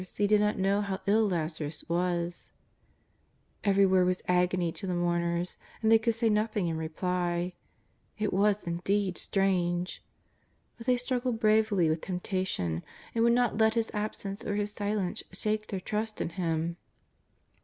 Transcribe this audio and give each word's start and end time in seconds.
He 0.17 0.25
did 0.25 0.41
not 0.41 0.57
know 0.57 0.81
how 0.81 0.99
ill 1.05 1.29
Laza 1.29 1.59
rus 1.61 1.83
w^as. 1.87 2.49
Every 3.63 3.85
word 3.85 4.07
was 4.07 4.23
agony 4.27 4.71
to 4.71 4.87
the 4.87 4.95
mourners. 4.95 5.59
And 5.83 5.91
they 5.91 5.99
could 5.99 6.15
say 6.15 6.27
nothing 6.27 6.65
in 6.65 6.75
reply. 6.77 7.53
It 8.17 8.33
was 8.33 8.63
indeed 8.63 9.19
strange. 9.19 10.03
But 10.75 10.87
they 10.87 10.97
struggled 10.97 11.39
bravely 11.39 11.87
with 11.87 12.01
temptation 12.01 12.83
and 13.13 13.23
would 13.23 13.33
not 13.33 13.59
let 13.59 13.75
His 13.75 13.91
absence 13.93 14.43
or 14.43 14.55
His 14.55 14.71
silence 14.71 15.21
shake 15.33 15.67
their 15.67 15.79
trust 15.79 16.19
in 16.19 16.29
Him. 16.29 16.77